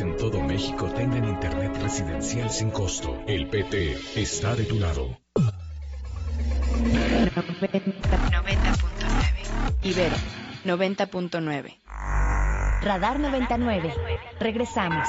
en 0.00 0.16
todo 0.16 0.40
México 0.42 0.90
tengan 0.94 1.24
internet 1.24 1.76
residencial 1.82 2.50
sin 2.50 2.70
costo. 2.70 3.22
El 3.26 3.48
PT 3.48 3.96
está 4.16 4.56
de 4.56 4.64
tu 4.64 4.78
lado. 4.78 5.18
90.9. 8.22 9.76
Ibero 9.82 10.16
90.9. 10.64 11.76
Radar 12.82 13.20
99. 13.20 13.94
Regresamos. 14.40 15.08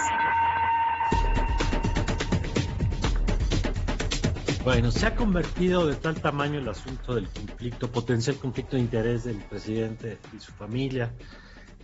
Bueno, 4.63 4.91
se 4.91 5.05
ha 5.05 5.15
convertido 5.15 5.87
de 5.87 5.95
tal 5.95 6.15
tamaño 6.21 6.59
el 6.59 6.69
asunto 6.69 7.15
del 7.15 7.27
conflicto, 7.27 7.91
potencial 7.91 8.37
conflicto 8.37 8.77
de 8.77 8.81
interés 8.81 9.25
del 9.25 9.37
presidente 9.37 10.19
y 10.35 10.39
su 10.39 10.53
familia, 10.53 11.11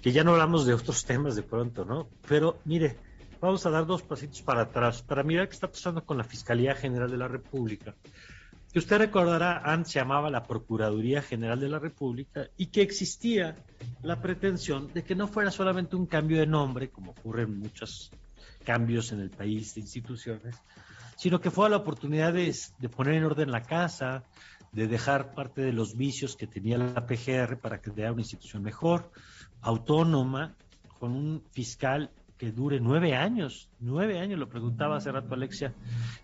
que 0.02 0.12
ya 0.12 0.24
no 0.24 0.32
hablamos 0.32 0.66
de 0.66 0.74
otros 0.74 1.06
temas 1.06 1.36
de 1.36 1.44
pronto, 1.44 1.86
¿no? 1.86 2.10
Pero 2.28 2.60
mire, 2.66 2.98
vamos 3.42 3.66
a 3.66 3.70
dar 3.70 3.86
dos 3.86 4.02
pasitos 4.04 4.42
para 4.42 4.64
atrás 4.64 5.02
para 5.02 5.24
mirar 5.24 5.48
qué 5.48 5.54
está 5.54 5.70
pasando 5.70 6.04
con 6.04 6.18
la 6.18 6.24
Fiscalía 6.24 6.76
General 6.76 7.10
de 7.10 7.18
la 7.18 7.28
República, 7.28 7.96
que 8.72 8.80
usted 8.80 8.98
recordará 8.98 9.62
antes 9.64 9.94
se 9.94 10.00
llamaba 10.00 10.30
la 10.30 10.44
Procuraduría 10.44 11.22
General 11.22 11.60
de 11.60 11.70
la 11.70 11.80
República 11.80 12.48
y 12.58 12.68
que 12.68 12.82
existía 12.82 13.56
la 14.04 14.22
pretensión 14.22 14.92
de 14.94 15.04
que 15.04 15.16
no 15.16 15.28
fuera 15.28 15.52
solamente 15.52 15.96
un 15.96 16.06
cambio 16.06 16.40
de 16.40 16.48
nombre, 16.48 16.90
como 16.90 17.12
ocurre 17.12 17.44
en 17.44 17.60
muchos 17.60 18.12
cambios 18.64 19.12
en 19.12 19.22
el 19.22 19.30
país 19.30 19.74
de 19.76 19.82
instituciones, 19.82 20.56
sino 21.18 21.42
que 21.42 21.52
fuera 21.52 21.72
la 21.72 21.78
oportunidad 21.78 22.34
de, 22.34 22.56
de 22.78 22.90
poner 22.90 23.16
en 23.16 23.26
orden 23.26 23.52
la 23.52 23.64
casa, 23.64 24.24
de 24.72 24.88
dejar 24.88 25.34
parte 25.34 25.62
de 25.62 25.74
los 25.74 25.98
vicios 25.98 26.36
que 26.36 26.48
tenía 26.48 26.78
la 26.78 27.06
PGR 27.06 27.58
para 27.58 27.82
sea 27.82 28.12
una 28.12 28.22
institución 28.22 28.62
mejor, 28.62 29.12
autónoma, 29.62 30.56
con 31.00 31.12
un 31.12 31.44
fiscal 31.52 32.12
que 32.38 32.54
dure 32.54 32.80
nueve 32.80 33.16
años, 33.16 33.70
nueve 33.80 34.18
años, 34.18 34.40
lo 34.40 34.48
preguntaba 34.48 34.96
hace 34.96 35.12
rato 35.12 35.34
Alexia. 35.34 35.74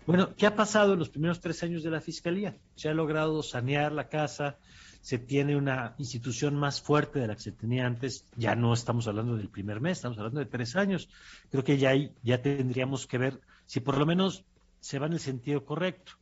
Bueno, 0.06 0.34
¿qué 0.34 0.46
ha 0.46 0.56
pasado 0.56 0.94
en 0.94 0.98
los 0.98 1.10
primeros 1.10 1.40
tres 1.40 1.62
años 1.62 1.82
de 1.82 1.90
la 1.90 2.00
Fiscalía? 2.00 2.56
Se 2.74 2.88
ha 2.88 2.94
logrado 2.94 3.42
sanear 3.42 3.92
la 3.92 4.08
casa, 4.08 4.56
se 5.02 5.18
tiene 5.18 5.56
una 5.56 5.94
institución 5.98 6.56
más 6.56 6.80
fuerte 6.80 7.18
de 7.18 7.26
la 7.26 7.34
que 7.34 7.42
se 7.42 7.52
tenía 7.52 7.86
antes, 7.86 8.24
ya 8.34 8.54
no 8.54 8.72
estamos 8.72 9.06
hablando 9.06 9.36
del 9.36 9.50
primer 9.50 9.82
mes, 9.82 9.98
estamos 9.98 10.16
hablando 10.16 10.40
de 10.40 10.46
tres 10.46 10.74
años. 10.74 11.10
Creo 11.50 11.62
que 11.62 11.76
ya, 11.76 11.92
ya 12.22 12.40
tendríamos 12.40 13.06
que 13.06 13.18
ver 13.18 13.40
si 13.66 13.80
por 13.80 13.98
lo 13.98 14.06
menos 14.06 14.46
se 14.80 14.98
va 14.98 15.06
en 15.06 15.12
el 15.12 15.20
sentido 15.20 15.66
correcto. 15.66 16.12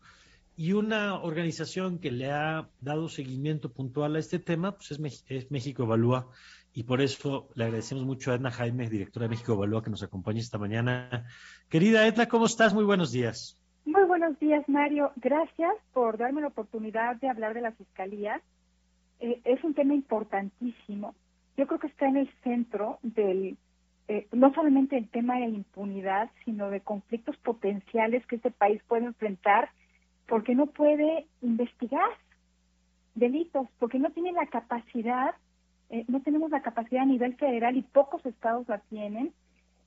Y 0.56 0.72
una 0.72 1.14
organización 1.20 1.98
que 1.98 2.10
le 2.10 2.30
ha 2.30 2.68
dado 2.80 3.08
seguimiento 3.08 3.72
puntual 3.72 4.16
a 4.16 4.18
este 4.18 4.38
tema, 4.38 4.72
pues 4.72 4.90
es, 4.90 5.24
es 5.28 5.50
México 5.50 5.84
Evalúa, 5.84 6.28
y 6.74 6.82
por 6.82 7.00
eso 7.00 7.48
le 7.54 7.64
agradecemos 7.64 8.04
mucho 8.04 8.32
a 8.32 8.34
Edna 8.34 8.50
Jaime, 8.50 8.90
directora 8.90 9.24
de 9.24 9.30
México 9.30 9.52
Evalúa, 9.52 9.82
que 9.82 9.90
nos 9.90 10.02
acompaña 10.02 10.40
esta 10.40 10.58
mañana. 10.58 11.24
Querida 11.68 12.06
Edna, 12.06 12.26
¿cómo 12.26 12.46
estás? 12.46 12.74
Muy 12.74 12.84
buenos 12.84 13.12
días. 13.12 13.56
Muy 13.84 14.02
buenos 14.04 14.36
días, 14.40 14.68
Mario. 14.68 15.12
Gracias 15.16 15.72
por 15.92 16.18
darme 16.18 16.40
la 16.40 16.48
oportunidad 16.48 17.14
de 17.16 17.28
hablar 17.28 17.54
de 17.54 17.60
la 17.60 17.70
Fiscalía. 17.72 18.42
Eh, 19.20 19.40
es 19.44 19.62
un 19.62 19.74
tema 19.74 19.94
importantísimo. 19.94 21.14
Yo 21.56 21.68
creo 21.68 21.78
que 21.78 21.86
está 21.86 22.08
en 22.08 22.16
el 22.16 22.30
centro 22.42 22.98
del, 23.02 23.56
eh, 24.08 24.26
no 24.32 24.52
solamente 24.52 24.96
el 24.96 25.08
tema 25.08 25.36
de 25.36 25.46
impunidad, 25.46 26.28
sino 26.44 26.70
de 26.70 26.80
conflictos 26.80 27.36
potenciales 27.36 28.26
que 28.26 28.36
este 28.36 28.50
país 28.50 28.82
puede 28.88 29.04
enfrentar 29.04 29.70
porque 30.26 30.56
no 30.56 30.66
puede 30.66 31.28
investigar 31.40 32.08
delitos, 33.14 33.68
porque 33.78 34.00
no 34.00 34.10
tiene 34.10 34.32
la 34.32 34.46
capacidad 34.46 35.36
eh, 35.94 36.04
no 36.08 36.20
tenemos 36.22 36.50
la 36.50 36.60
capacidad 36.60 37.02
a 37.02 37.06
nivel 37.06 37.36
federal 37.36 37.76
y 37.76 37.82
pocos 37.82 38.26
estados 38.26 38.68
la 38.68 38.80
tienen 38.80 39.32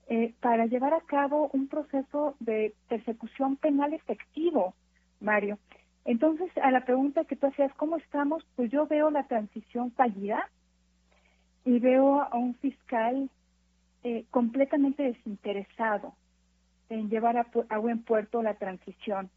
eh, 0.08 0.33
para 0.39 0.66
llevar 0.66 0.94
a 0.94 1.02
cabo 1.02 1.50
un 1.52 1.67
proceso 1.67 2.38
de 2.39 2.73
persecución 2.88 3.58
penal 3.58 3.94
efectivo, 3.94 4.73
Mario. 5.19 5.59
Entonces, 6.05 6.50
a 6.63 6.72
la 6.72 6.85
pregunta 6.85 7.25
que 7.25 7.35
tú 7.35 7.47
hacías, 7.47 7.73
¿cómo 7.73 7.97
estamos? 7.97 8.47
Pues 8.56 8.72
yo 8.72 8.88
veo 8.88 9.12
la 9.12 9.28
transición 9.28 9.91
fallida 9.91 10.50
y 11.66 11.78
veo 11.79 12.22
a 12.22 12.38
un 12.38 12.56
fiscal 12.56 13.29
eh, 14.06 14.23
completamente 14.31 15.03
desinteresado 15.03 16.16
en 16.88 17.09
llevar 17.09 17.35
a, 17.35 17.78
buen 17.79 18.01
puerto 18.01 18.41
la 18.41 18.53
transición. 18.53 19.29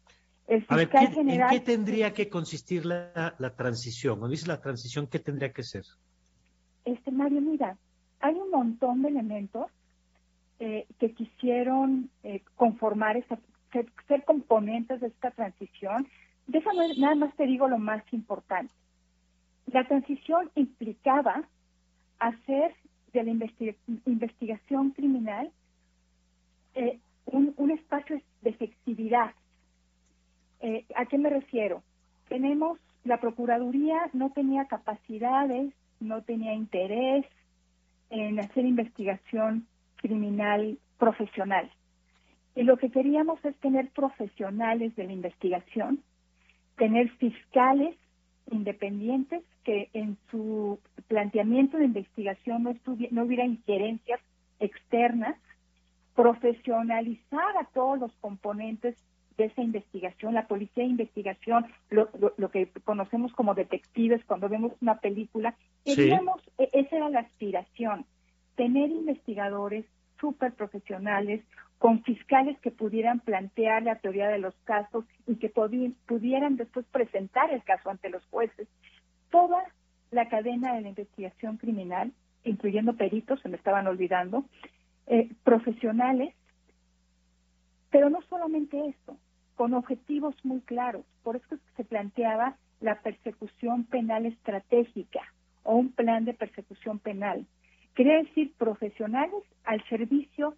El 0.47 0.65
fiscal 0.65 1.09
general, 1.09 1.53
¿en 1.53 1.59
qué 1.59 1.65
tendría 1.65 2.13
que 2.13 2.29
consistir 2.29 2.85
la, 2.85 3.35
la 3.37 3.55
transición? 3.57 4.19
Cuando 4.19 4.31
dices 4.31 4.47
la 4.47 4.61
transición, 4.61 5.07
¿qué 5.07 5.19
tendría 5.19 5.51
que 5.51 5.63
ser? 5.63 5.83
Este, 6.85 7.11
Mario, 7.11 7.41
mira, 7.41 7.77
hay 8.19 8.35
un 8.35 8.49
montón 8.49 9.01
de 9.01 9.09
elementos 9.09 9.67
eh, 10.59 10.85
que 10.99 11.13
quisieron 11.13 12.09
eh, 12.23 12.41
conformar, 12.55 13.17
esta, 13.17 13.39
ser, 14.07 14.23
componentes 14.25 15.01
de 15.01 15.07
esta 15.07 15.31
transición. 15.31 16.07
Déjame, 16.47 16.95
nada 16.97 17.15
más 17.15 17.35
te 17.35 17.45
digo 17.45 17.67
lo 17.67 17.79
más 17.79 18.03
importante. 18.11 18.73
La 19.67 19.87
transición 19.87 20.49
implicaba 20.55 21.43
hacer 22.19 22.75
de 23.13 23.23
la 23.23 23.31
investigación 24.05 24.91
criminal 24.91 25.51
eh, 26.75 26.99
un, 27.25 27.53
un, 27.57 27.71
espacio 27.71 28.21
de 28.41 28.49
efectividad. 28.49 29.33
¿A 30.95 31.05
qué 31.07 31.17
me 31.17 31.29
refiero? 31.31 31.81
Tenemos, 32.29 32.79
la 33.03 33.19
Procuraduría 33.19 33.99
no 34.13 34.29
tenía 34.29 34.65
capacidades 34.65 35.73
no 36.01 36.21
tenía 36.23 36.53
interés 36.53 37.25
en 38.09 38.39
hacer 38.39 38.65
investigación 38.65 39.67
criminal 39.97 40.77
profesional. 40.97 41.71
Y 42.55 42.63
lo 42.63 42.77
que 42.77 42.89
queríamos 42.89 43.43
es 43.45 43.55
tener 43.57 43.89
profesionales 43.91 44.95
de 44.95 45.05
la 45.05 45.13
investigación, 45.13 46.03
tener 46.75 47.09
fiscales 47.11 47.95
independientes 48.49 49.43
que 49.63 49.89
en 49.93 50.17
su 50.29 50.79
planteamiento 51.07 51.77
de 51.77 51.85
investigación 51.85 52.63
no, 52.63 52.73
no 53.11 53.23
hubiera 53.23 53.45
injerencias 53.45 54.19
externas, 54.59 55.37
profesionalizar 56.15 57.57
a 57.57 57.65
todos 57.73 57.99
los 57.99 58.11
componentes 58.15 58.95
de 59.37 59.45
esa 59.45 59.61
investigación, 59.61 60.33
la 60.33 60.47
policía 60.47 60.83
de 60.83 60.89
investigación, 60.89 61.65
lo, 61.89 62.09
lo, 62.37 62.51
que 62.51 62.67
conocemos 62.83 63.31
como 63.33 63.55
detectives 63.55 64.23
cuando 64.25 64.49
vemos 64.49 64.73
una 64.81 64.99
película, 64.99 65.55
queríamos, 65.85 66.41
e, 66.57 66.69
esa 66.73 66.97
era 66.97 67.09
la 67.09 67.21
aspiración, 67.21 68.05
tener 68.55 68.89
investigadores 68.89 69.85
súper 70.19 70.53
profesionales, 70.53 71.41
con 71.79 72.03
fiscales 72.03 72.59
que 72.59 72.69
pudieran 72.69 73.21
plantear 73.21 73.81
la 73.81 73.95
teoría 73.95 74.27
de 74.27 74.37
los 74.37 74.53
casos 74.65 75.03
y 75.25 75.37
que 75.37 75.49
pudieran 75.49 76.55
después 76.55 76.85
presentar 76.91 77.51
el 77.51 77.63
caso 77.63 77.89
ante 77.89 78.09
los 78.09 78.23
jueces. 78.27 78.67
Toda 79.31 79.63
la 80.11 80.29
cadena 80.29 80.75
de 80.75 80.81
la 80.81 80.89
investigación 80.89 81.57
criminal, 81.57 82.11
incluyendo 82.43 82.93
peritos, 82.93 83.39
se 83.41 83.49
me 83.49 83.57
estaban 83.57 83.87
olvidando, 83.87 84.45
eh, 85.07 85.29
profesionales 85.43 86.35
pero 87.91 88.09
no 88.09 88.21
solamente 88.23 88.87
eso, 88.87 89.17
con 89.55 89.73
objetivos 89.73 90.33
muy 90.43 90.61
claros. 90.61 91.05
Por 91.23 91.35
eso 91.35 91.57
se 91.75 91.83
planteaba 91.83 92.55
la 92.79 93.01
persecución 93.01 93.83
penal 93.83 94.25
estratégica 94.25 95.21
o 95.63 95.75
un 95.75 95.91
plan 95.91 96.25
de 96.25 96.33
persecución 96.33 96.97
penal. 96.97 97.45
Quería 97.93 98.17
decir 98.17 98.53
profesionales 98.57 99.43
al 99.65 99.83
servicio 99.87 100.55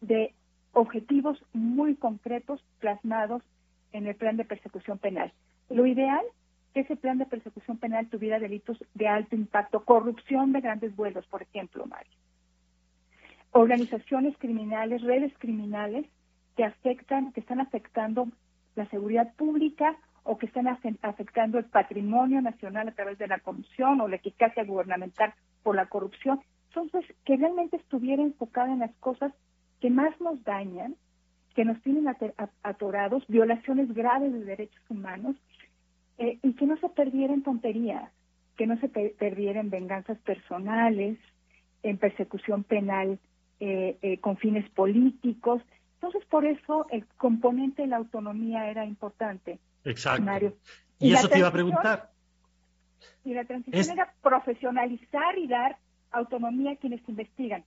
de 0.00 0.34
objetivos 0.72 1.42
muy 1.52 1.96
concretos 1.96 2.62
plasmados 2.78 3.42
en 3.92 4.06
el 4.06 4.14
plan 4.14 4.36
de 4.36 4.44
persecución 4.44 4.98
penal. 4.98 5.32
Lo 5.70 5.86
ideal 5.86 6.22
que 6.74 6.80
ese 6.80 6.96
plan 6.96 7.18
de 7.18 7.26
persecución 7.26 7.78
penal 7.78 8.08
tuviera 8.08 8.38
delitos 8.38 8.76
de 8.94 9.08
alto 9.08 9.34
impacto, 9.36 9.84
corrupción 9.84 10.52
de 10.52 10.60
grandes 10.60 10.94
vuelos, 10.94 11.24
por 11.26 11.42
ejemplo, 11.42 11.86
Mario. 11.86 12.12
Organizaciones 13.52 14.36
criminales, 14.38 15.02
redes 15.02 15.32
criminales 15.38 16.04
que 16.56 16.64
afectan, 16.64 17.32
que 17.32 17.40
están 17.40 17.60
afectando 17.60 18.28
la 18.76 18.86
seguridad 18.86 19.32
pública 19.34 19.96
o 20.22 20.38
que 20.38 20.46
están 20.46 20.66
afectando 21.02 21.58
el 21.58 21.66
patrimonio 21.66 22.40
nacional 22.40 22.88
a 22.88 22.92
través 22.92 23.18
de 23.18 23.28
la 23.28 23.40
corrupción 23.40 24.00
o 24.00 24.08
la 24.08 24.16
eficacia 24.16 24.64
gubernamental 24.64 25.34
por 25.62 25.76
la 25.76 25.86
corrupción. 25.86 26.40
Entonces, 26.68 27.04
que 27.24 27.36
realmente 27.36 27.76
estuviera 27.76 28.22
enfocada 28.22 28.72
en 28.72 28.80
las 28.80 28.94
cosas 28.96 29.32
que 29.80 29.90
más 29.90 30.18
nos 30.20 30.42
dañan, 30.44 30.96
que 31.54 31.64
nos 31.64 31.80
tienen 31.82 32.08
atorados, 32.62 33.24
violaciones 33.28 33.92
graves 33.92 34.32
de 34.32 34.44
derechos 34.44 34.82
humanos, 34.88 35.36
eh, 36.18 36.38
y 36.42 36.52
que 36.54 36.66
no 36.66 36.76
se 36.78 36.88
perdieran 36.88 37.42
tonterías, 37.42 38.10
que 38.56 38.66
no 38.66 38.78
se 38.78 38.88
perdieran 38.88 39.70
venganzas 39.70 40.18
personales, 40.18 41.18
en 41.84 41.98
persecución 41.98 42.64
penal 42.64 43.18
eh, 43.60 43.98
eh, 44.02 44.18
con 44.18 44.36
fines 44.38 44.68
políticos, 44.70 45.62
entonces, 46.04 46.28
por 46.28 46.44
eso 46.44 46.86
el 46.90 47.06
componente 47.16 47.82
de 47.82 47.88
la 47.88 47.96
autonomía 47.96 48.68
era 48.68 48.84
importante. 48.84 49.58
Exacto. 49.84 50.54
Y, 50.98 51.14
eso 51.14 51.28
te 51.28 51.38
iba 51.38 51.48
a 51.48 51.52
preguntar. 51.52 52.10
Y 53.24 53.32
la 53.32 53.44
transición 53.44 53.98
era 53.98 54.12
profesionalizar 54.22 55.38
y 55.38 55.48
dar 55.48 55.78
autonomía 56.10 56.72
a 56.72 56.76
quienes 56.76 57.00
investigan. 57.08 57.64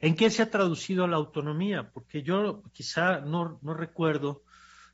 ¿En 0.00 0.16
qué 0.16 0.28
se 0.30 0.42
ha 0.42 0.50
traducido 0.50 1.06
la 1.06 1.16
autonomía? 1.16 1.90
Porque 1.92 2.22
yo 2.22 2.62
quizá 2.72 3.20
no, 3.20 3.58
no 3.62 3.74
recuerdo 3.74 4.42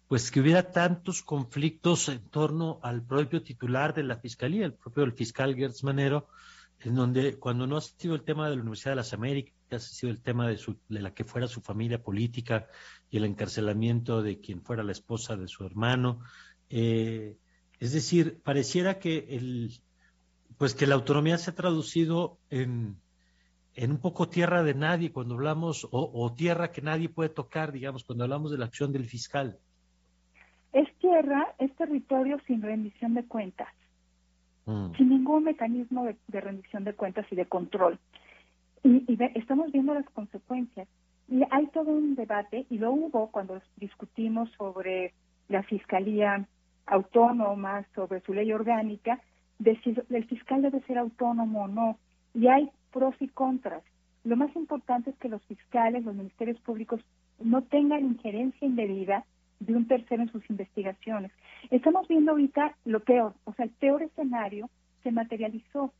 pues 0.08 0.30
que 0.30 0.40
hubiera 0.40 0.70
tantos 0.70 1.22
conflictos 1.22 2.10
en 2.10 2.20
torno 2.28 2.78
al 2.82 3.02
propio 3.02 3.42
titular 3.42 3.94
de 3.94 4.04
la 4.04 4.16
fiscalía, 4.16 4.66
el 4.66 4.74
propio 4.74 5.04
el 5.04 5.12
fiscal 5.12 5.56
Gertz 5.56 5.82
Manero, 5.82 6.28
en 6.80 6.94
donde 6.94 7.38
cuando 7.38 7.66
no 7.66 7.76
ha 7.76 7.80
sido 7.80 8.14
el 8.14 8.22
tema 8.22 8.48
de 8.48 8.56
la 8.56 8.62
Universidad 8.62 8.92
de 8.92 8.96
las 8.96 9.12
Américas, 9.12 9.54
ha 9.70 9.78
sido 9.78 10.12
el 10.12 10.20
tema 10.20 10.48
de, 10.48 10.56
su, 10.56 10.78
de 10.88 11.00
la 11.00 11.12
que 11.12 11.24
fuera 11.24 11.46
su 11.46 11.60
familia 11.60 12.02
política 12.02 12.66
y 13.10 13.16
el 13.16 13.24
encarcelamiento 13.24 14.22
de 14.22 14.40
quien 14.40 14.62
fuera 14.62 14.82
la 14.82 14.92
esposa 14.92 15.36
de 15.36 15.48
su 15.48 15.64
hermano. 15.64 16.20
Eh, 16.70 17.36
es 17.80 17.92
decir, 17.92 18.40
pareciera 18.42 18.98
que 18.98 19.26
el, 19.30 19.80
pues 20.58 20.74
que 20.74 20.86
la 20.86 20.94
autonomía 20.94 21.38
se 21.38 21.50
ha 21.50 21.54
traducido 21.54 22.38
en, 22.50 22.96
en 23.74 23.90
un 23.90 23.98
poco 23.98 24.28
tierra 24.28 24.62
de 24.62 24.74
nadie 24.74 25.12
cuando 25.12 25.34
hablamos, 25.34 25.86
o, 25.90 26.34
tierra 26.34 26.72
que 26.72 26.80
nadie 26.80 27.08
puede 27.08 27.28
tocar, 27.28 27.72
digamos, 27.72 28.04
cuando 28.04 28.24
hablamos 28.24 28.50
de 28.50 28.58
la 28.58 28.64
acción 28.64 28.92
del 28.92 29.04
fiscal. 29.04 29.58
Es 30.72 30.88
tierra, 30.98 31.54
es 31.58 31.74
territorio 31.76 32.38
sin 32.46 32.62
rendición 32.62 33.14
de 33.14 33.24
cuentas, 33.26 33.68
mm. 34.66 34.92
sin 34.96 35.08
ningún 35.08 35.44
mecanismo 35.44 36.04
de, 36.04 36.40
rendición 36.40 36.84
de 36.84 36.94
cuentas 36.94 37.26
y 37.30 37.36
de 37.36 37.46
control. 37.46 37.98
Y, 38.84 39.04
estamos 39.34 39.72
viendo 39.72 39.94
las 39.94 40.08
consecuencias. 40.10 40.88
Y 41.28 41.42
hay 41.50 41.66
todo 41.68 41.90
un 41.90 42.14
debate, 42.14 42.66
y 42.70 42.78
lo 42.78 42.92
hubo 42.92 43.30
cuando 43.30 43.60
discutimos 43.76 44.48
sobre 44.56 45.12
la 45.48 45.62
fiscalía 45.64 46.46
autónoma, 46.86 47.84
sobre 47.94 48.20
su 48.20 48.32
ley 48.32 48.52
orgánica, 48.52 49.20
de 49.58 49.76
si 49.80 49.96
el 50.10 50.24
fiscal 50.26 50.62
debe 50.62 50.80
ser 50.82 50.98
autónomo 50.98 51.64
o 51.64 51.68
no. 51.68 51.98
Y 52.34 52.46
hay 52.46 52.70
pros 52.92 53.14
y 53.20 53.28
contras. 53.28 53.82
Lo 54.22 54.36
más 54.36 54.54
importante 54.54 55.10
es 55.10 55.16
que 55.16 55.28
los 55.28 55.42
fiscales, 55.44 56.04
los 56.04 56.14
ministerios 56.14 56.60
públicos, 56.60 57.00
no 57.40 57.62
tengan 57.62 58.04
injerencia 58.04 58.66
indebida 58.66 59.24
de 59.60 59.74
un 59.74 59.86
tercero 59.86 60.22
en 60.22 60.30
sus 60.30 60.48
investigaciones. 60.50 61.32
Estamos 61.70 62.06
viendo 62.08 62.32
ahorita 62.32 62.76
lo 62.84 63.00
peor, 63.00 63.34
o 63.44 63.52
sea, 63.54 63.64
el 63.64 63.70
peor 63.72 64.02
escenario 64.02 64.68
se 65.02 65.10
materializó. 65.10 65.92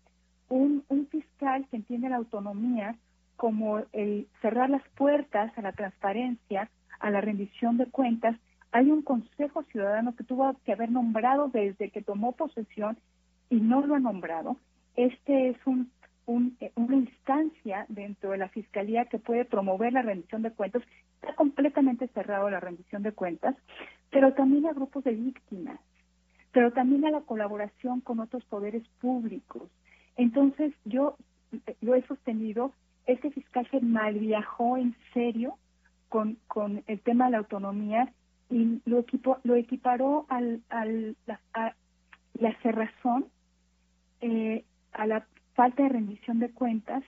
Un, 0.48 0.84
un 0.88 1.08
fiscal 1.08 1.66
que 1.68 1.76
entiende 1.76 2.08
la 2.08 2.16
autonomía 2.16 2.94
como 3.36 3.82
el 3.92 4.28
cerrar 4.40 4.70
las 4.70 4.82
puertas 4.96 5.56
a 5.58 5.62
la 5.62 5.72
transparencia, 5.72 6.70
a 7.00 7.10
la 7.10 7.20
rendición 7.20 7.76
de 7.76 7.86
cuentas. 7.86 8.36
Hay 8.72 8.90
un 8.90 9.02
Consejo 9.02 9.62
Ciudadano 9.64 10.14
que 10.14 10.24
tuvo 10.24 10.54
que 10.64 10.72
haber 10.72 10.90
nombrado 10.90 11.48
desde 11.48 11.90
que 11.90 12.02
tomó 12.02 12.32
posesión 12.32 12.96
y 13.50 13.56
no 13.56 13.84
lo 13.86 13.94
ha 13.94 14.00
nombrado. 14.00 14.56
Este 14.96 15.50
es 15.50 15.56
un, 15.66 15.90
eh, 16.28 16.72
una 16.74 16.96
instancia 16.96 17.86
dentro 17.88 18.30
de 18.30 18.38
la 18.38 18.48
Fiscalía 18.48 19.04
que 19.04 19.18
puede 19.18 19.44
promover 19.44 19.92
la 19.92 20.02
rendición 20.02 20.42
de 20.42 20.50
cuentas. 20.50 20.82
Está 21.20 21.34
completamente 21.34 22.08
cerrado 22.08 22.50
la 22.50 22.60
rendición 22.60 23.02
de 23.02 23.12
cuentas, 23.12 23.56
pero 24.10 24.34
también 24.34 24.66
a 24.66 24.72
grupos 24.72 25.04
de 25.04 25.12
víctimas, 25.12 25.78
pero 26.52 26.72
también 26.72 27.04
a 27.04 27.10
la 27.10 27.20
colaboración 27.20 28.00
con 28.00 28.20
otros 28.20 28.44
poderes 28.44 28.86
públicos. 29.00 29.70
Entonces, 30.16 30.74
yo 30.84 31.16
lo 31.80 31.94
he 31.94 32.02
sostenido, 32.06 32.72
este 33.06 33.30
fiscal 33.30 33.68
se 33.70 33.80
mal 33.80 34.18
viajó 34.18 34.76
en 34.76 34.96
serio 35.14 35.56
con, 36.08 36.38
con 36.48 36.82
el 36.86 37.00
tema 37.00 37.26
de 37.26 37.32
la 37.32 37.38
autonomía 37.38 38.12
y 38.50 38.80
lo, 38.84 38.98
equipo, 39.00 39.38
lo 39.44 39.54
equiparó 39.54 40.26
al, 40.28 40.62
al, 40.70 41.16
a 41.54 41.74
la 42.34 42.56
cerrazón 42.62 43.26
eh, 44.20 44.64
a 44.92 45.06
la 45.06 45.26
falta 45.56 45.82
de 45.82 45.88
rendición 45.88 46.38
de 46.38 46.52
cuentas, 46.52 47.02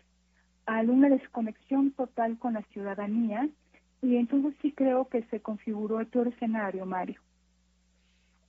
a 0.67 0.81
una 0.81 1.09
desconexión 1.09 1.93
total 1.93 2.39
con 2.39 2.55
la 2.55 2.63
ciudadanía, 2.73 3.49
y 4.03 4.17
entonces 4.17 4.55
sí 4.61 4.73
creo 4.73 5.09
que 5.09 5.23
se 5.25 5.41
configuró 5.41 6.01
el 6.01 6.07
peor 6.07 6.29
escenario, 6.29 6.85
Mario. 6.87 7.21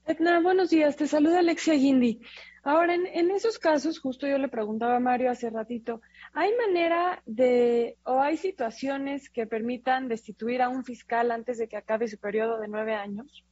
Edna, 0.06 0.40
buenos 0.40 0.72
días, 0.72 0.96
te 0.96 1.06
saluda 1.06 1.40
Alexia 1.40 1.75
Guindi. 1.75 2.19
Ahora, 2.63 2.96
en, 2.96 3.06
en, 3.06 3.30
esos 3.30 3.60
casos, 3.60 4.00
justo 4.00 4.28
yo 4.28 4.38
le 4.38 4.48
preguntaba 4.48 4.96
a 4.96 5.00
Mario 5.00 5.30
hace 5.30 5.50
ratito, 5.50 6.02
¿hay 6.34 6.52
manera 6.56 7.22
de, 7.25 7.98
o 8.04 8.19
hay 8.19 8.38
situaciones 8.38 9.30
que 9.30 9.45
permitan 9.45 10.07
destituir 10.07 10.62
a 10.62 10.69
un 10.69 10.84
fiscal 10.84 11.31
antes 11.31 11.57
de 11.57 11.68
que 11.68 11.78
acabe 11.78 12.07
su 12.07 12.18
periodo 12.18 12.60
de 12.60 12.68
nueve 12.68 12.95
años? 12.95 13.45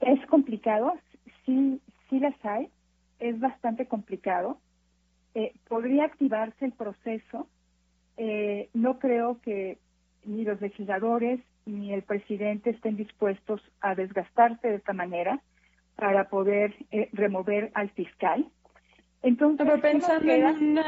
Es 0.00 0.24
complicado, 0.26 0.94
sí, 1.44 1.80
sí 2.08 2.18
las 2.18 2.34
hay 2.44 2.70
es 3.18 3.38
bastante 3.38 3.86
complicado. 3.86 4.60
Eh, 5.38 5.52
podría 5.68 6.06
activarse 6.06 6.64
el 6.64 6.72
proceso. 6.72 7.46
Eh, 8.16 8.70
no 8.74 8.98
creo 8.98 9.40
que 9.40 9.78
ni 10.24 10.42
los 10.42 10.60
legisladores 10.60 11.38
ni 11.64 11.94
el 11.94 12.02
presidente 12.02 12.70
estén 12.70 12.96
dispuestos 12.96 13.62
a 13.80 13.94
desgastarse 13.94 14.66
de 14.66 14.74
esta 14.74 14.94
manera 14.94 15.40
para 15.94 16.28
poder 16.28 16.74
eh, 16.90 17.08
remover 17.12 17.70
al 17.74 17.88
fiscal. 17.90 18.50
Entonces, 19.22 19.64
Pero 19.64 19.80
pensando 19.80 20.28
en 20.28 20.78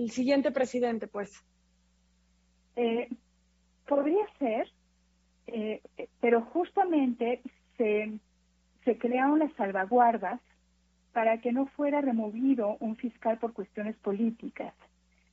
el 0.00 0.10
siguiente 0.10 0.52
presidente, 0.52 1.06
pues. 1.06 1.44
podría 3.86 4.24
ser, 4.38 4.70
pero 6.18 6.40
justamente 6.40 7.42
se, 7.76 8.18
se 8.86 8.96
crearon 8.96 9.40
las 9.40 9.52
salvaguardas 9.52 10.40
para 11.12 11.38
que 11.38 11.52
no 11.52 11.66
fuera 11.66 12.00
removido 12.00 12.76
un 12.80 12.96
fiscal 12.96 13.38
por 13.38 13.52
cuestiones 13.52 13.96
políticas, 13.96 14.74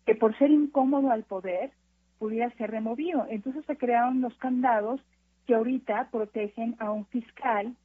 que 0.05 0.15
por 0.15 0.37
ser 0.37 0.51
incómodo 0.51 1.11
al 1.11 1.23
poder 1.23 1.71
pudiera 2.17 2.49
ser 2.51 2.71
removido. 2.71 3.25
Entonces 3.29 3.65
se 3.65 3.77
crearon 3.77 4.21
los 4.21 4.35
candados 4.37 5.01
que 5.47 5.55
ahorita 5.55 6.09
protegen 6.11 6.75
a 6.79 6.91
un 6.91 7.05
fiscal 7.05 7.75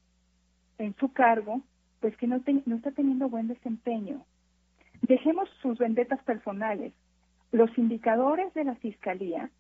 en 0.79 0.95
su 0.97 1.13
cargo, 1.13 1.63
pues 2.01 2.17
que 2.17 2.27
no, 2.27 2.43
no 2.67 2.77
está 2.77 2.91
teniendo 2.91 3.29
buen 3.29 3.49
desempeño. 3.49 4.25
Dejemos 5.03 5.49
sus 5.63 5.79
vendetas 5.79 6.23
personales. 6.25 6.93
Los 7.53 7.77
indicadores 7.79 8.53
de 8.55 8.65
la 8.65 8.75
fiscalía 8.77 9.51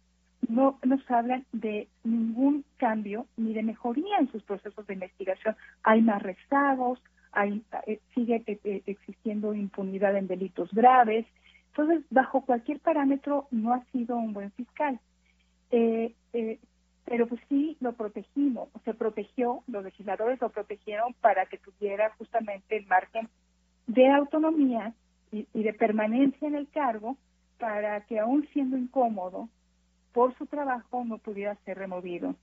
no 0.49 0.79
nos 0.83 1.09
hablan 1.11 1.45
de 1.53 1.89
ningún 2.03 2.65
cambio 2.77 3.27
ni 3.37 3.55
de 3.55 3.63
mejoría 3.63 4.19
en 4.19 4.31
sus 4.31 4.43
procesos 4.43 4.87
de 4.87 4.95
investigación. 4.95 5.57
Hay 5.83 6.03
más 6.03 6.23
rezagos, 6.23 7.01
eh, 7.87 8.01
sigue 8.15 8.43
eh, 8.47 8.59
eh, 8.65 8.83
existiendo 8.87 9.55
impunidad 9.55 10.17
en 10.17 10.27
delitos 10.27 10.73
graves. 10.73 11.27
Entonces, 11.69 12.05
bajo 12.11 12.43
cualquier 12.43 12.81
parámetro, 12.81 13.49
no 13.51 13.75
ha 13.75 13.85
sido 13.87 14.17
un 14.17 14.33
buen 14.33 14.53
fiscal. 14.53 15.01
pero 17.07 17.27
pues 17.27 17.41
sí 17.49 17.77
lo 17.81 17.93
protegimos, 17.93 18.69
se 18.85 18.95
protegió, 18.95 19.63
los 19.67 19.85
legisladores 19.85 20.41
lo 20.41 20.49
protegieron 20.49 21.13
para 21.21 21.47
que 21.47 21.59
tuviera 21.59 22.11
justamente 22.17 22.77
el 22.77 22.87
margen 22.87 23.29
de 23.87 24.09
autonomía 24.09 24.95
y, 25.31 25.47
y 25.53 25.63
de 25.63 25.75
permanencia 25.75 26.49
en 26.49 26.55
el 26.55 26.69
cargo 26.71 27.19
para 27.59 28.01
que 28.07 28.19
aún 28.19 28.49
siendo 28.53 28.79
incómodo 28.79 29.49
por 30.13 30.35
su 30.39 30.47
trabajo 30.47 31.05
no 31.05 31.19
pudiera 31.19 31.57
ser 31.65 31.77
removido. 31.77 32.37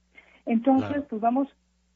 Entonces, 0.46 1.04
pues 1.10 1.22
vamos 1.22 1.48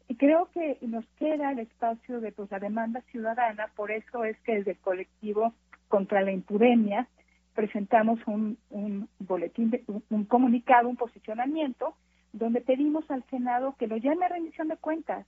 y 0.08 0.16
creo 0.16 0.50
que 0.54 0.78
nos 0.82 1.06
queda 1.18 1.52
el 1.52 1.60
espacio 1.60 2.20
de 2.20 2.32
pues, 2.32 2.52
la 2.52 2.60
demanda 2.60 3.02
ciudadana, 3.12 3.68
por 3.76 3.92
eso 3.92 4.24
es 4.24 4.40
que 4.42 4.56
desde 4.56 4.72
el 4.72 4.78
colectivo 4.78 5.54
contra 5.88 6.22
la 6.22 6.32
impuremia 6.32 7.08
presentamos 7.54 8.20
un, 8.28 8.58
un 8.70 9.08
boletín, 9.20 9.72
un, 10.10 10.26
comunicado, 10.26 10.90
un 10.90 10.98
posicionamiento, 10.98 11.96
donde 12.34 12.62
pedimos 12.62 13.10
al 13.10 13.24
Senado 13.30 13.76
que 13.80 13.88
lo 13.88 13.98
llame 13.98 14.26
a 14.26 14.30
rendición 14.30 14.68
de 14.68 14.78
cuentas. 14.78 15.26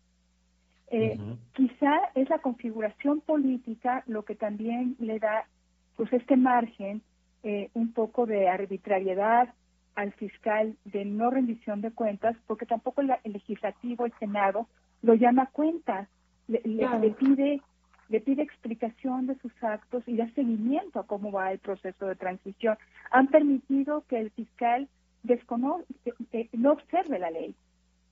Eh, 0.89 1.17
quizá 1.53 1.97
es 2.15 2.29
la 2.29 2.39
configuración 2.39 3.21
política 3.21 4.03
lo 4.07 4.23
que 4.23 4.35
también 4.35 4.95
le 4.99 5.19
da 5.19 5.45
pues 5.95 6.11
este 6.13 6.37
margen 6.37 7.01
eh, 7.43 7.69
un 7.73 7.91
poco 7.91 8.25
de 8.25 8.47
arbitrariedad, 8.47 9.53
al 9.97 10.13
fiscal 10.13 10.77
de 10.85 11.05
no 11.05 11.31
rendición 11.31 11.81
de 11.81 11.91
cuentas, 11.91 12.37
porque 12.45 12.67
tampoco 12.67 13.01
el, 13.01 13.11
legislativo, 13.25 14.05
el 14.05 14.13
Senado, 14.19 14.67
lo 15.01 15.15
llama 15.15 15.49
cuentas, 15.51 16.07
le, 16.47 16.61
pide 17.19 17.61
le 18.09 18.21
pide 18.21 18.43
explicación 18.43 19.25
de 19.25 19.35
sus 19.39 19.51
actos 19.61 20.03
y 20.07 20.15
da 20.15 20.29
seguimiento 20.35 20.99
a 20.99 21.07
cómo 21.07 21.31
va 21.31 21.51
el 21.51 21.57
proceso 21.57 22.05
de 22.05 22.15
transición. 22.15 22.77
Han 23.09 23.27
permitido 23.27 24.05
que 24.07 24.19
el 24.19 24.29
fiscal 24.31 24.87
descono 25.23 25.81
eh, 26.05 26.13
eh, 26.31 26.49
no 26.53 26.73
observe 26.73 27.17
la 27.17 27.31
ley. 27.31 27.55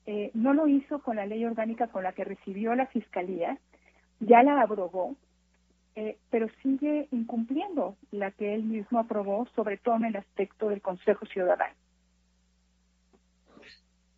Eh, 0.07 0.31
no 0.33 0.55
lo 0.55 0.67
hizo 0.67 0.99
con 1.03 1.17
la 1.17 1.27
ley 1.27 1.45
orgánica 1.45 1.87
con 1.87 2.03
la 2.03 2.13
que 2.13 2.23
recibió 2.23 2.73
la 2.73 2.87
fiscalía, 2.87 3.59
ya 4.19 4.41
la 4.41 4.59
abrogó, 4.59 5.15
pero 6.29 6.47
sigue 6.61 7.07
incumpliendo 7.11 7.95
la 8.11 8.31
que 8.31 8.53
él 8.53 8.63
mismo 8.63 8.99
aprobó, 8.99 9.47
sobre 9.55 9.77
todo 9.77 9.95
en 9.95 10.05
el 10.05 10.17
aspecto 10.17 10.69
del 10.69 10.81
Consejo 10.81 11.25
Ciudadano. 11.25 11.73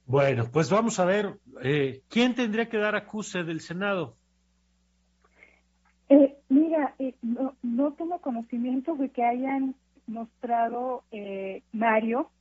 Bueno, 0.08 0.46
pues 0.52 0.70
vamos 0.72 1.00
a 1.00 1.06
ver, 1.06 1.36
eh, 1.62 2.02
¿quién 2.10 2.34
tendría 2.34 2.70
que 2.70 2.78
dar 2.78 2.96
acuse 2.96 3.44
del 3.44 3.60
Senado? 3.60 4.16
Eh, 6.10 6.38
mira, 6.50 6.96
eh, 6.98 7.14
no, 7.22 7.56
no, 7.62 7.92
tengo 7.94 8.20
conocimiento 8.22 8.96
de 8.96 9.10
que 9.10 9.24
hayan 9.24 9.76
mostrado 10.08 11.04
Mario 11.74 12.32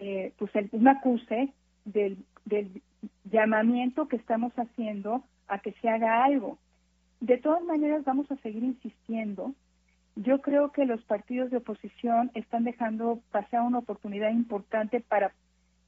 eh, 0.00 0.32
pues 0.38 0.52
un 0.72 0.86
acuse 0.86 1.52
del, 1.84 2.18
del 2.44 2.82
llamamiento 3.24 4.06
que 4.06 4.16
estamos 4.16 4.52
haciendo 4.54 5.24
a 5.48 5.58
que 5.58 5.72
se 5.80 5.88
haga 5.88 6.24
algo. 6.24 6.58
De 7.20 7.38
todas 7.38 7.62
maneras, 7.64 8.04
vamos 8.04 8.30
a 8.30 8.36
seguir 8.36 8.62
insistiendo. 8.62 9.54
Yo 10.14 10.40
creo 10.40 10.72
que 10.72 10.84
los 10.84 11.02
partidos 11.04 11.50
de 11.50 11.58
oposición 11.58 12.30
están 12.34 12.64
dejando 12.64 13.20
pasar 13.30 13.62
una 13.62 13.78
oportunidad 13.78 14.30
importante 14.30 15.00
para 15.00 15.32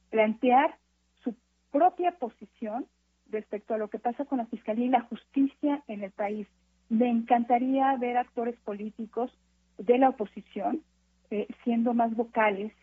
plantear 0.09 0.77
su 1.23 1.35
propia 1.71 2.11
posición 2.11 2.85
respecto 3.29 3.73
a 3.73 3.77
lo 3.77 3.89
que 3.89 3.99
pasa 3.99 4.25
con 4.25 4.39
la 4.39 4.45
Fiscalía 4.45 4.85
y 4.85 4.89
la 4.89 5.01
justicia 5.01 5.83
en 5.87 6.03
el 6.03 6.11
país. 6.11 6.47
Me 6.89 7.09
encantaría 7.09 7.95
ver 7.95 8.17
actores 8.17 8.57
políticos 8.59 9.31
de 9.77 9.97
la 9.97 10.09
oposición 10.09 10.83
eh, 11.29 11.47
siendo 11.63 11.93
más 11.93 12.13
vocales, 12.13 12.73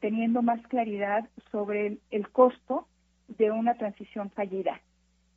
teniendo 0.00 0.40
más 0.40 0.66
claridad 0.68 1.28
sobre 1.50 1.98
el, 2.10 2.28
costo 2.30 2.86
de 3.28 3.50
una 3.50 3.74
transición 3.74 4.30
fallida. 4.30 4.80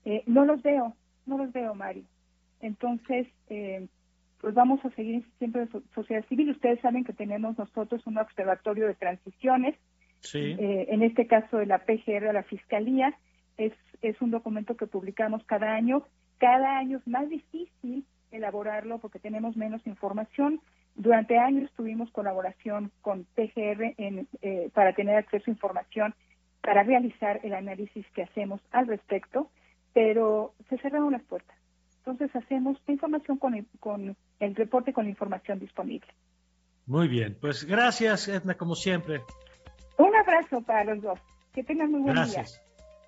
Eh, 0.05 0.23
no 0.27 0.45
los 0.45 0.61
veo, 0.63 0.95
no 1.25 1.37
los 1.37 1.51
veo, 1.51 1.75
Mario. 1.75 2.05
Entonces, 2.63 3.27
eh, 3.49 3.87
pues 4.39 4.55
vamos 4.55 4.83
a 4.83 4.89
seguir 4.91 5.23
siempre 5.37 5.63
en 5.63 5.69
sociedad 5.93 6.25
civil. 6.27 6.49
Ustedes 6.49 6.79
saben 6.81 7.03
que 7.03 7.13
tenemos 7.13 7.57
nosotros 7.57 8.05
un 8.07 8.17
observatorio 8.17 8.87
de 8.87 8.95
transiciones, 8.95 9.75
en 10.33 11.03
este 11.03 11.27
caso 11.27 11.57
de 11.57 11.65
la 11.65 11.79
PGR 11.79 12.33
la 12.33 12.43
Fiscalía, 12.43 13.13
es, 13.57 13.73
es 14.01 14.21
un 14.21 14.31
documento 14.31 14.75
que 14.75 14.87
publicamos 14.87 15.43
cada 15.45 15.73
año. 15.73 16.03
Cada 16.37 16.77
año 16.77 16.97
es 16.97 17.07
más 17.07 17.29
difícil 17.29 18.05
elaborarlo 18.31 18.99
porque 18.99 19.19
tenemos 19.19 19.55
menos 19.55 19.85
información. 19.85 20.61
Durante 20.95 21.37
años 21.37 21.71
tuvimos 21.75 22.11
colaboración 22.11 22.91
con 23.01 23.25
PGR 23.35 23.93
en, 23.97 24.27
eh, 24.41 24.69
para 24.73 24.93
tener 24.93 25.15
acceso 25.15 25.45
a 25.47 25.53
información 25.53 26.13
para 26.61 26.83
realizar 26.83 27.39
el 27.43 27.53
análisis 27.53 28.05
que 28.11 28.23
hacemos 28.23 28.61
al 28.71 28.87
respecto, 28.87 29.49
pero 29.93 30.53
se 30.69 30.77
cerraron 30.77 31.11
las 31.11 31.23
puertas. 31.23 31.57
Entonces 32.05 32.35
hacemos 32.35 32.77
información 32.87 33.37
con 33.37 33.53
el, 33.53 33.65
con 33.79 34.15
el 34.39 34.55
reporte 34.55 34.91
con 34.91 35.05
la 35.05 35.11
información 35.11 35.59
disponible. 35.59 36.07
Muy 36.85 37.07
bien, 37.07 37.37
pues 37.39 37.63
gracias 37.63 38.27
Edna 38.27 38.55
como 38.55 38.75
siempre. 38.75 39.21
Un 39.97 40.13
abrazo 40.13 40.61
para 40.61 40.83
los 40.83 41.01
dos. 41.01 41.19
Que 41.53 41.63
tengan 41.63 41.91
muy 41.91 42.01
buen 42.01 42.15
gracias. 42.15 42.61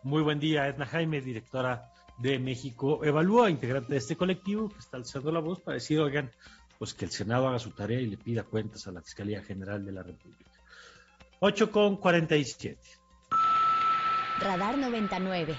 Muy 0.04 0.22
buen 0.22 0.40
día, 0.40 0.68
Edna 0.68 0.86
Jaime, 0.86 1.20
directora 1.20 1.92
de 2.20 2.40
México 2.40 3.04
Evalúa, 3.04 3.50
integrante 3.50 3.92
de 3.92 3.98
este 3.98 4.16
colectivo 4.16 4.70
que 4.70 4.80
está 4.80 4.96
alzando 4.96 5.32
la 5.32 5.40
voz 5.40 5.60
para 5.60 5.76
decir, 5.76 6.00
oigan, 6.00 6.32
pues 6.78 6.94
que 6.94 7.06
el 7.06 7.12
Senado 7.12 7.48
haga 7.48 7.60
su 7.60 7.72
tarea 7.72 8.00
y 8.00 8.08
le 8.08 8.18
pida 8.18 8.44
cuentas 8.44 8.88
a 8.88 8.92
la 8.92 9.02
Fiscalía 9.02 9.42
General 9.42 9.84
de 9.84 9.92
la 9.92 10.04
República. 10.04 10.52
8 11.40 11.72
con 11.72 11.98
47. 11.98 12.80
Radar 14.40 14.78
99. 14.78 15.56